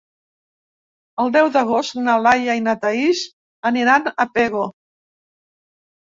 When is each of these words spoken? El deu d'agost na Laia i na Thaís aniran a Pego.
El 1.23 1.27
deu 1.33 1.49
d'agost 1.57 1.99
na 2.07 2.15
Laia 2.27 2.55
i 2.59 2.63
na 2.67 2.73
Thaís 2.85 3.21
aniran 3.71 4.09
a 4.25 4.25
Pego. 4.39 4.63